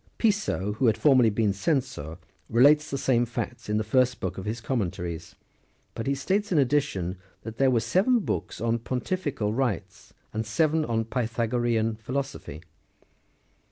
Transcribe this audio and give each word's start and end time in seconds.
"32 0.17 0.17
Piso, 0.17 0.71
who 0.79 0.87
had 0.87 0.97
formerly 0.97 1.29
been 1.29 1.53
censor, 1.53 2.17
relates 2.49 2.89
the 2.89 2.97
same 2.97 3.23
facts 3.23 3.69
in 3.69 3.77
the 3.77 3.83
First 3.83 4.19
Book 4.19 4.39
of 4.39 4.45
his 4.45 4.59
Commentaries, 4.59 5.35
but 5.93 6.07
he 6.07 6.15
states 6.15 6.51
in 6.51 6.57
addition, 6.57 7.19
that 7.43 7.57
there 7.59 7.69
were 7.69 7.81
seven 7.81 8.17
books 8.21 8.59
on 8.59 8.79
Pontifical 8.79 9.51
Eights, 9.63 10.11
and 10.33 10.43
seven 10.43 10.83
on 10.85 10.97
the 10.97 11.05
Pythagorean 11.05 11.97
philosophy. 11.97 12.63